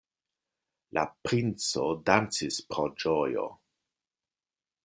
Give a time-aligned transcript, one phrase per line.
[0.97, 3.47] La princo dancis pro ĝojo.